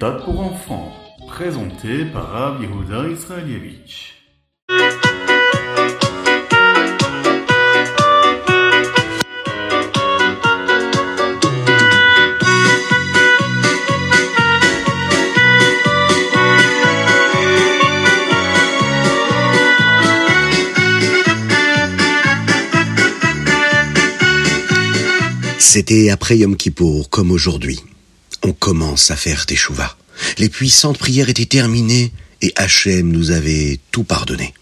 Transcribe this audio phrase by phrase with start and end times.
[0.00, 0.92] méthode pour enfants,
[1.28, 4.14] présenté par Rav Yehuda Israelievich.
[25.58, 27.80] C'était après Yom Kippour, comme aujourd'hui.
[28.58, 29.96] Commence à faire Teshuvah.
[30.38, 34.54] Les puissantes prières étaient terminées et Hachem nous avait tout pardonné.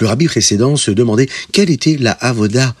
[0.00, 2.74] Le rabbi précédent se demandait quelle était la avoda,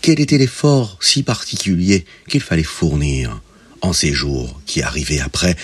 [0.00, 3.40] quel était l'effort si particulier qu'il fallait fournir
[3.82, 5.56] en ces jours qui arrivaient après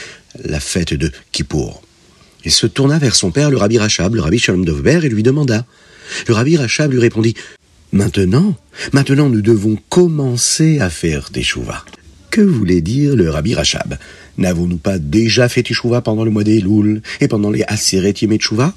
[0.44, 1.82] la fête de Kippour.
[2.44, 5.22] Il se tourna vers son père, le rabbi Rachab, le rabbi Shalom Dovber, et lui
[5.22, 5.66] demanda.
[6.28, 7.34] Le rabbi Rachab lui répondit
[7.92, 8.54] Maintenant,
[8.92, 11.84] maintenant nous devons commencer à faire Teshuvah.
[12.36, 13.96] Que voulait dire le Rabbi Rachab
[14.36, 16.62] N'avons-nous pas déjà fait Teshuvah pendant le mois des
[17.22, 18.74] et pendant les Aseret Teshuvah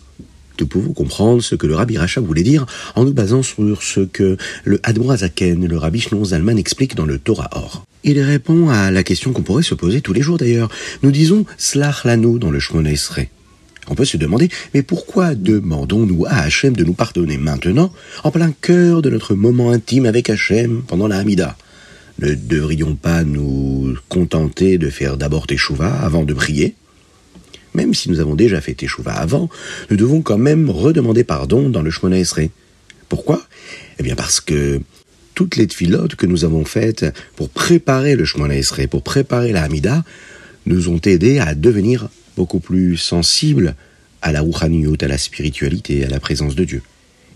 [0.61, 3.99] Nous pouvons comprendre ce que le Rabbi Rachab voulait dire en nous basant sur ce
[3.99, 7.83] que le Admor Azaken, le Rabbi Shnon Zalman explique dans le Torah Or?
[8.05, 10.69] Il répond à la question qu'on pourrait se poser tous les jours d'ailleurs.
[11.03, 13.27] Nous disons Slach Lanu dans le Shmona Esrei.
[13.89, 17.91] On peut se demander, mais pourquoi demandons-nous à Hachem de nous pardonner maintenant,
[18.23, 21.57] en plein cœur de notre moment intime avec Hachem pendant la Hamida?
[22.21, 26.75] Ne devrions pas nous contenter de faire d'abord Teshuvah avant de prier
[27.73, 29.49] Même si nous avons déjà fait Teshuvah avant,
[29.89, 32.51] nous devons quand même redemander pardon dans le Shemona Esrei.
[33.07, 33.41] Pourquoi?
[33.99, 34.81] Eh bien parce que
[35.33, 37.05] toutes les tfilotes que nous avons faites
[37.37, 40.03] pour préparer le Shemona Esrei, pour préparer la Hamida,
[40.65, 43.75] nous ont aidés à devenir beaucoup plus sensibles
[44.21, 46.81] à la rouhaniyut, à la spiritualité, à la présence de Dieu.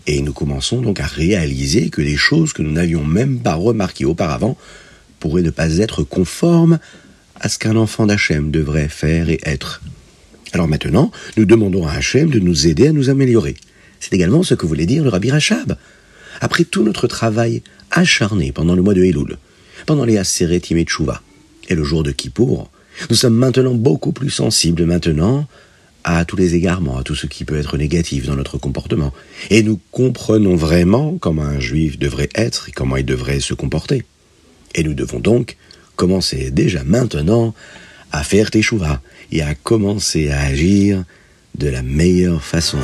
[0.06, 4.04] Et nous commençons donc à réaliser que des choses que nous n'avions même pas remarquées
[4.04, 4.56] auparavant
[5.18, 6.78] pourraient ne pas être conformes
[7.40, 9.80] à ce qu'un enfant d'Hachem devrait faire et être.
[10.52, 13.56] Alors maintenant, nous demandons à Hachem de nous aider à nous améliorer.
[13.98, 15.76] C'est également ce que voulait dire le Rabbi Rachab.
[16.40, 19.38] Après tout notre travail acharné pendant le mois de Elul,
[19.86, 21.22] pendant les Aseret Yimetshuva
[21.68, 22.70] et le jour de Kippour,
[23.08, 25.48] nous sommes maintenant beaucoup plus sensibles maintenant
[26.04, 29.12] à tous les égarements, à tout ce qui peut être négatif dans notre comportement.
[29.50, 34.04] Et nous comprenons vraiment comment un juif devrait être et comment il devrait se comporter.
[34.74, 35.56] Et nous devons donc
[35.96, 37.54] commencer déjà maintenant
[38.12, 39.00] à faire teshuva
[39.32, 41.04] et à commencer à agir
[41.56, 42.78] de la meilleure façon.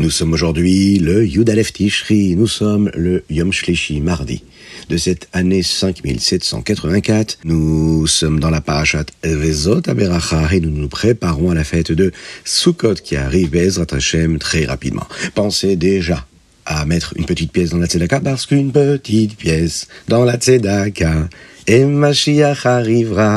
[0.00, 4.42] Nous sommes aujourd'hui le Yudalef Tishri, nous sommes le Yom Shlishi mardi
[4.88, 7.40] de cette année 5784.
[7.44, 12.12] Nous sommes dans la parashat Vezot Aberacha et nous nous préparons à la fête de
[12.46, 15.04] Sukkot qui arrive Bezrat Hashem très rapidement.
[15.34, 16.26] Pensez déjà
[16.64, 21.28] à mettre une petite pièce dans la tzedaka parce qu'une petite pièce dans la tzedaka
[21.66, 23.28] et Mashiach arrivera.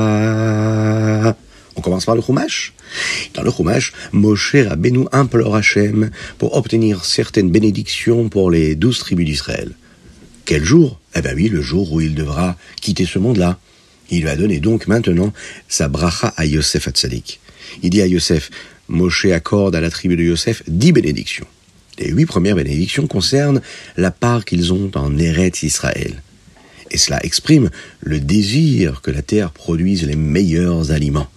[1.76, 2.74] On commence par le Chumash.
[3.34, 9.26] Dans le Chumash, Moshe Rabbeinu implore Hachem pour obtenir certaines bénédictions pour les douze tribus
[9.26, 9.72] d'Israël.
[10.46, 11.00] Quel jour?
[11.16, 13.60] Eh bien oui, le jour où il devra quitter ce monde-là.
[14.10, 15.34] Il va donner donc maintenant
[15.68, 17.40] sa bracha à Yosef Hatzadik.
[17.82, 18.52] Il dit à Yosef,
[18.90, 21.48] Moshe accorde à la tribu de Yosef dix bénédictions.
[22.00, 23.62] Les huit premières bénédictions concernent
[23.98, 26.22] la part qu'ils ont en Eretz Israël.
[26.92, 27.70] Et cela exprime
[28.02, 31.30] le désir que la terre produise les meilleurs aliments.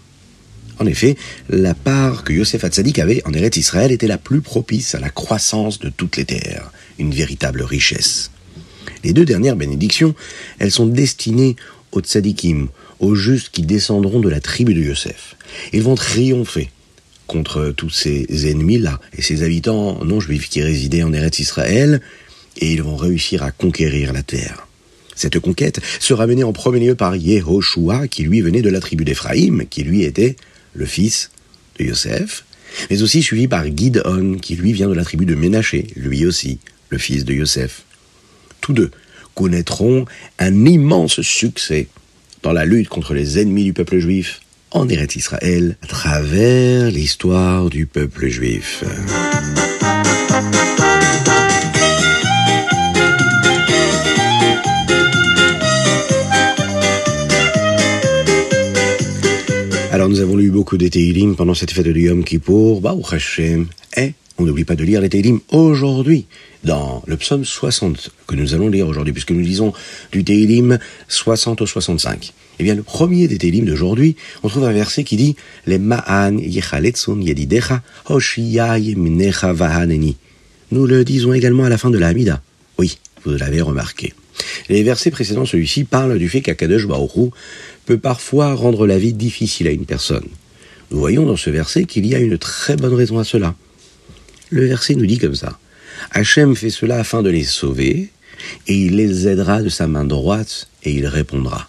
[0.79, 1.17] En effet,
[1.49, 5.09] la part que Yosef Hatzadik avait en Eretz Israël était la plus propice à la
[5.09, 8.31] croissance de toutes les terres, une véritable richesse.
[9.05, 10.15] Les deux dernières bénédictions,
[10.59, 11.57] elles sont destinées
[11.93, 15.37] aux tzadikim, aux justes qui descendront de la tribu de Yosef.
[15.73, 16.71] Ils vont triompher
[17.27, 22.01] contre tous ces ennemis-là et ces habitants non juifs qui résidaient en Eretz Israël,
[22.59, 24.67] et ils vont réussir à conquérir la terre.
[25.15, 29.05] Cette conquête sera menée en premier lieu par Yehoshua, qui lui venait de la tribu
[29.05, 30.37] d'Éphraïm, qui lui était
[30.77, 31.31] le fils
[31.79, 32.45] de Yosef,
[32.91, 36.59] mais aussi suivi par Gidon, qui lui vient de la tribu de Ménaché, lui aussi
[36.91, 37.83] le fils de Yosef.
[38.61, 38.91] Tous deux
[39.35, 40.07] connaîtront
[40.39, 41.89] un immense succès
[42.43, 44.41] dans la lutte contre les ennemis du peuple juif
[44.71, 48.85] en Eretz Israël à travers l'histoire du peuple juif.
[60.17, 62.81] Nous avons lu beaucoup de Teilim pendant cette fête de Yom Kippour,
[63.13, 63.67] Hashem,
[63.99, 66.25] et on n'oublie pas de lire les Teilim aujourd'hui,
[66.65, 69.75] dans le psaume 60, que nous allons lire aujourd'hui, puisque nous lisons
[70.13, 70.79] du Teilim
[71.09, 72.33] 60 au 65.
[72.59, 75.37] Eh bien, le premier des Teilim d'aujourd'hui, on trouve un verset qui dit
[75.67, 80.17] «Les ma'an yedidecha yeminecha vahaneni»
[80.73, 82.41] Nous le disons également à la fin de la Hamida.
[82.79, 82.97] Oui,
[83.27, 84.15] vous l'avez remarqué.
[84.69, 87.33] Les versets précédents, celui-ci, parlent du fait qu'Akadosh Baruch
[87.85, 90.27] peut parfois rendre la vie difficile à une personne.
[90.91, 93.55] Nous voyons dans ce verset qu'il y a une très bonne raison à cela.
[94.51, 95.59] Le verset nous dit comme ça.
[96.13, 98.11] Hachem fait cela afin de les sauver,
[98.67, 101.69] et il les aidera de sa main droite, et il répondra.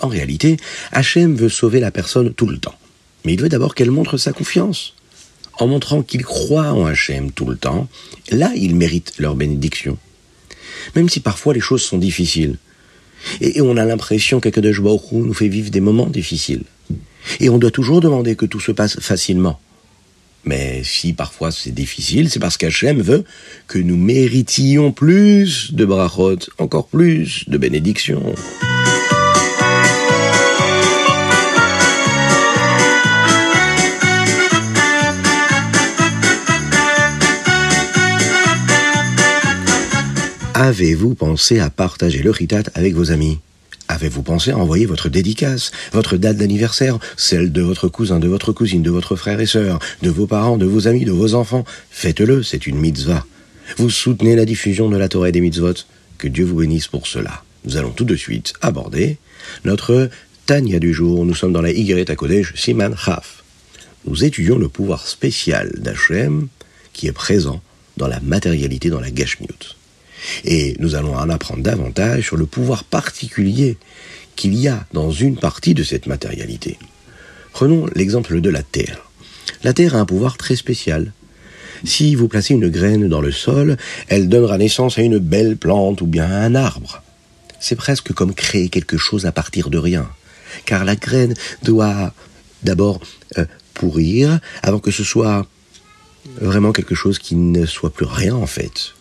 [0.00, 0.56] En réalité,
[0.92, 2.74] Hachem veut sauver la personne tout le temps.
[3.24, 4.94] Mais il veut d'abord qu'elle montre sa confiance.
[5.58, 7.88] En montrant qu'il croit en Hachem tout le temps,
[8.30, 9.98] là il mérite leur bénédiction.
[10.94, 12.56] Même si parfois les choses sont difficiles.
[13.40, 16.62] Et on a l'impression qu'Akadosh Baruch nous fait vivre des moments difficiles.
[17.40, 19.58] Et on doit toujours demander que tout se passe facilement.
[20.44, 23.24] Mais si parfois c'est difficile, c'est parce qu'Hachem veut
[23.66, 28.32] que nous méritions plus de brachot, encore plus de bénédictions.
[40.58, 43.40] Avez-vous pensé à partager le ritat avec vos amis?
[43.88, 48.52] Avez-vous pensé à envoyer votre dédicace, votre date d'anniversaire, celle de votre cousin, de votre
[48.52, 51.66] cousine, de votre frère et sœur, de vos parents, de vos amis, de vos enfants?
[51.90, 53.26] Faites-le, c'est une mitzvah.
[53.76, 55.74] Vous soutenez la diffusion de la Torah et des mitzvot.
[56.16, 57.42] Que Dieu vous bénisse pour cela.
[57.66, 59.18] Nous allons tout de suite aborder
[59.66, 60.08] notre
[60.46, 61.26] Tania du jour.
[61.26, 63.44] Nous sommes dans la Y à Kodesh Siman Chaf.
[64.06, 66.48] Nous étudions le pouvoir spécial d'Hachem
[66.94, 67.60] qui est présent
[67.98, 69.76] dans la matérialité, dans la Gashmiut.
[70.44, 73.76] Et nous allons en apprendre davantage sur le pouvoir particulier
[74.34, 76.78] qu'il y a dans une partie de cette matérialité.
[77.52, 79.08] Prenons l'exemple de la Terre.
[79.62, 81.12] La Terre a un pouvoir très spécial.
[81.84, 83.76] Si vous placez une graine dans le sol,
[84.08, 87.02] elle donnera naissance à une belle plante ou bien à un arbre.
[87.60, 90.08] C'est presque comme créer quelque chose à partir de rien.
[90.64, 92.12] Car la graine doit
[92.62, 93.00] d'abord
[93.38, 95.46] euh, pourrir avant que ce soit
[96.40, 98.95] vraiment quelque chose qui ne soit plus rien en fait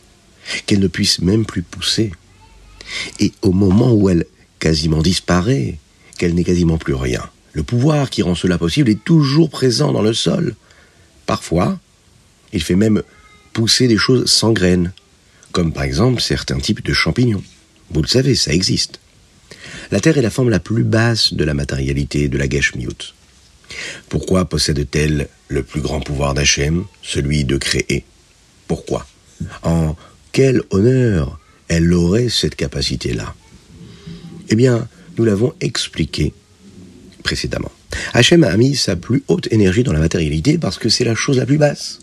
[0.66, 2.12] qu'elle ne puisse même plus pousser.
[3.20, 4.26] Et au moment où elle
[4.60, 5.80] quasiment disparaît,
[6.18, 10.02] qu'elle n'est quasiment plus rien, le pouvoir qui rend cela possible est toujours présent dans
[10.02, 10.56] le sol.
[11.26, 11.80] Parfois,
[12.54, 13.02] il fait même
[13.54, 14.92] pousser des choses sans graines,
[15.52, 17.44] comme par exemple certains types de champignons.
[17.92, 19.00] Vous le savez, ça existe.
[19.92, 23.14] La Terre est la forme la plus basse de la matérialité de la Geshmiut.
[24.10, 28.06] Pourquoi possède-t-elle le plus grand pouvoir d'Hachem, celui de créer?
[28.68, 29.08] Pourquoi?
[29.64, 29.96] En
[30.36, 31.40] quel honneur
[31.70, 33.34] elle aurait cette capacité-là
[34.50, 36.34] Eh bien, nous l'avons expliqué
[37.24, 37.72] précédemment.
[38.14, 41.38] Hachem a mis sa plus haute énergie dans la matérialité parce que c'est la chose
[41.38, 42.02] la plus basse.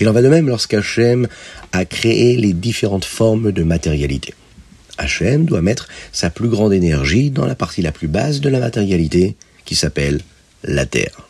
[0.00, 1.28] Il en va de même lorsqu'Hachem
[1.70, 4.34] a créé les différentes formes de matérialité.
[4.96, 8.58] Hachem doit mettre sa plus grande énergie dans la partie la plus basse de la
[8.58, 10.20] matérialité qui s'appelle
[10.64, 11.28] la Terre.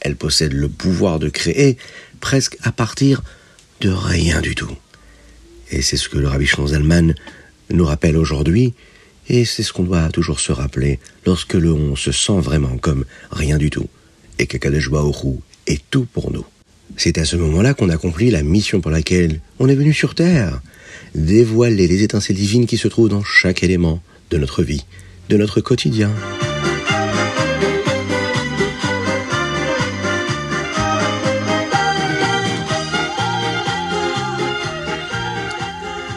[0.00, 1.76] Elle possède le pouvoir de créer
[2.20, 3.22] presque à partir
[3.82, 4.74] de rien du tout.
[5.70, 7.14] Et c'est ce que le rabbi Zalman
[7.70, 8.74] nous rappelle aujourd'hui,
[9.28, 13.58] et c'est ce qu'on doit toujours se rappeler lorsque l'on se sent vraiment comme rien
[13.58, 13.88] du tout,
[14.38, 14.88] et que Kadesh
[15.66, 16.44] est tout pour nous.
[16.96, 20.60] C'est à ce moment-là qu'on accomplit la mission pour laquelle on est venu sur Terre,
[21.14, 24.00] dévoiler les étincelles divines qui se trouvent dans chaque élément
[24.30, 24.84] de notre vie,
[25.28, 26.10] de notre quotidien.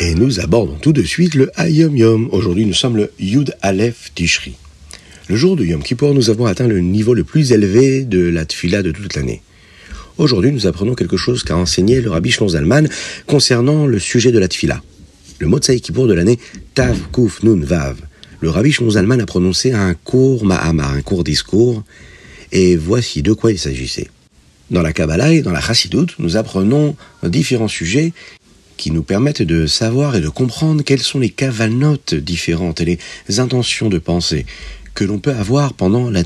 [0.03, 2.27] Et nous abordons tout de suite le Hayom Yom.
[2.31, 4.55] Aujourd'hui, nous sommes le Yud Aleph Tishri.
[5.27, 8.45] Le jour de Yom Kippur, nous avons atteint le niveau le plus élevé de la
[8.45, 9.43] tfila de toute l'année.
[10.17, 12.89] Aujourd'hui, nous apprenons quelque chose qu'a enseigné le Rabbi Shlon Zalman
[13.27, 14.81] concernant le sujet de la tfila.
[15.37, 16.39] Le Motsai Kippour de l'année
[16.73, 17.97] Tav Kuf Nun Vav.
[18.39, 21.83] Le Rabbi Shlon Zalman a prononcé un court Mahama, un court discours,
[22.51, 24.09] et voici de quoi il s'agissait.
[24.71, 28.13] Dans la Kabbalah et dans la Chassidoute, nous apprenons différents sujets
[28.81, 32.97] qui nous permettent de savoir et de comprendre quelles sont les cavanotes différentes et
[33.27, 34.47] les intentions de pensée
[34.95, 36.23] que l'on peut avoir pendant la.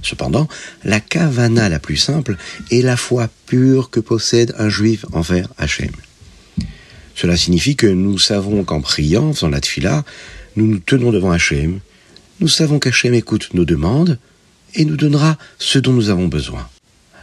[0.00, 0.46] Cependant,
[0.84, 2.36] la kavana la plus simple
[2.70, 5.90] est la foi pure que possède un juif envers Hachem.
[7.16, 9.60] Cela signifie que nous savons qu'en priant, dans la
[10.54, 11.80] nous nous tenons devant Hachem,
[12.38, 14.20] nous savons qu'Hachem écoute nos demandes
[14.76, 16.68] et nous donnera ce dont nous avons besoin.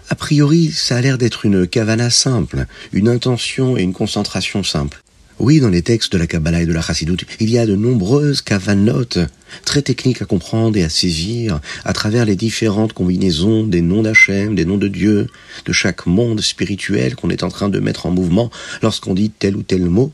[0.10, 5.02] A priori, ça a l'air d'être une kavana simple, une intention et une concentration simple.
[5.40, 7.76] Oui, dans les textes de la Kabbalah et de la Chassidut, il y a de
[7.76, 9.20] nombreuses kavanotes
[9.66, 14.56] très techniques à comprendre et à saisir à travers les différentes combinaisons des noms d'Hachem,
[14.56, 15.28] des noms de Dieu,
[15.66, 18.50] de chaque monde spirituel qu'on est en train de mettre en mouvement
[18.82, 20.14] lorsqu'on dit tel ou tel mot.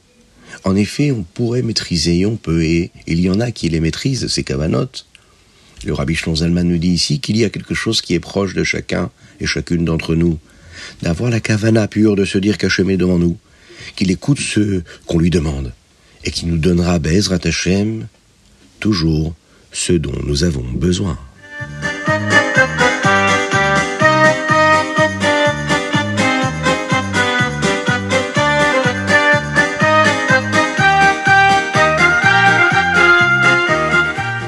[0.63, 4.27] En effet, on pourrait maîtriser, on peut, et il y en a qui les maîtrisent,
[4.27, 5.05] ces kavanotes.
[5.86, 8.64] Le rabbi Zalman nous dit ici qu'il y a quelque chose qui est proche de
[8.64, 9.10] chacun
[9.40, 10.38] et chacune d'entre nous.
[11.02, 13.38] d'avoir la cavana pure de se dire qu'Hachem est devant nous,
[13.96, 15.74] qu'il écoute ce qu'on lui demande,
[16.24, 18.08] et qui nous donnera Bezrat Hachem
[18.80, 19.34] toujours
[19.72, 21.18] ce dont nous avons besoin.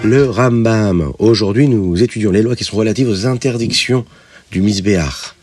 [0.03, 1.13] Le Rambam.
[1.17, 4.05] Aujourd'hui, nous étudions les lois qui sont relatives aux interdictions
[4.51, 5.33] du Misbéach.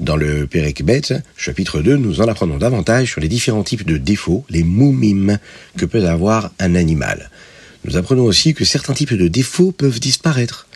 [0.00, 1.02] Dans le Perek Bet,
[1.36, 5.38] chapitre 2, nous en apprenons davantage sur les différents types de défauts, les moumim,
[5.76, 7.30] que peut avoir un animal.
[7.84, 10.66] Nous apprenons aussi que certains types de défauts peuvent disparaître.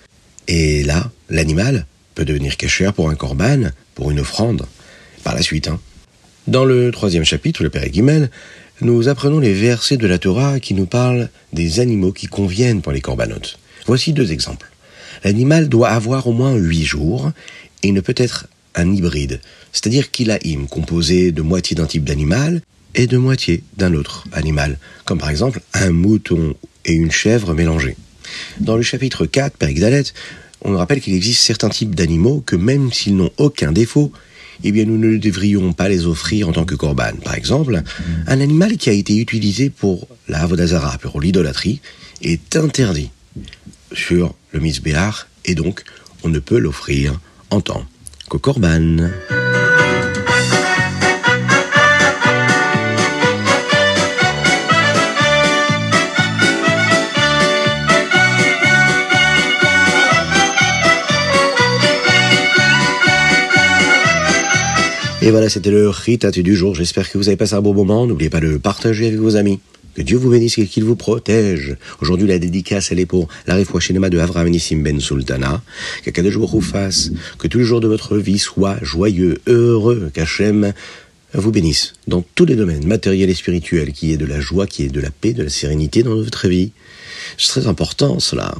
[0.46, 4.66] Et là, l'animal peut devenir cachère pour un corban, pour une offrande,
[5.24, 5.68] par la suite.
[5.68, 5.80] Hein.
[6.46, 8.30] Dans le troisième chapitre, le Père Guimel,
[8.82, 12.92] nous apprenons les versets de la Torah qui nous parlent des animaux qui conviennent pour
[12.92, 13.58] les corbanotes.
[13.86, 14.70] Voici deux exemples.
[15.24, 17.30] L'animal doit avoir au moins huit jours
[17.82, 19.40] et ne peut être un hybride,
[19.72, 20.38] c'est-à-dire qu'il a
[20.70, 22.62] composé de moitié d'un type d'animal
[22.94, 27.96] et de moitié d'un autre animal, comme par exemple un mouton et une chèvre mélangés.
[28.60, 30.04] Dans le chapitre 4, Père Dalet,
[30.62, 34.12] on rappelle qu'il existe certains types d'animaux que même s'ils n'ont aucun défaut,
[34.64, 37.12] eh bien nous ne devrions pas les offrir en tant que corban.
[37.24, 37.82] Par exemple,
[38.26, 41.80] un animal qui a été utilisé pour la Avodazara, pour l'idolâtrie,
[42.22, 43.10] est interdit
[43.92, 45.84] sur le Misbéar, et donc
[46.22, 47.18] on ne peut l'offrir
[47.50, 47.84] en tant
[48.28, 49.10] que corban.
[65.30, 66.74] Et voilà, c'était le Ritatu du jour.
[66.74, 68.04] J'espère que vous avez passé un bon moment.
[68.04, 69.60] N'oubliez pas de le partager avec vos amis.
[69.94, 71.76] Que Dieu vous bénisse et qu'il vous protège.
[72.00, 75.62] Aujourd'hui, la dédicace, elle est pour l'arrêt cinéma de Avram Nissim Ben Sultana.
[76.24, 77.12] Jours vous fasse.
[77.38, 80.10] Que tous les jours de votre vie soient joyeux, heureux.
[80.12, 80.72] Qu'Hachem
[81.34, 84.82] vous bénisse dans tous les domaines matériels et spirituels, qui est de la joie, qui
[84.82, 86.72] est de la paix, de la sérénité dans votre vie.
[87.38, 88.52] C'est très important, cela.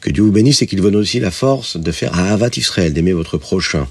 [0.00, 2.94] Que Dieu vous bénisse et qu'il vous donne aussi la force de faire Ahavat Israël,
[2.94, 3.86] d'aimer votre prochain.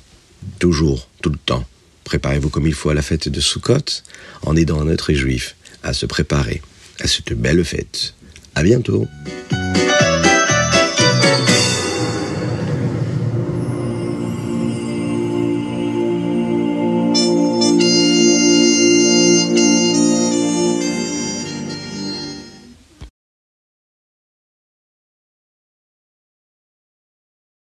[0.57, 1.63] Toujours, tout le temps.
[2.03, 4.03] Préparez-vous comme il faut à la fête de Sukkot
[4.43, 6.61] en aidant notre juif à se préparer
[6.99, 8.13] à cette belle fête.
[8.55, 9.07] À bientôt!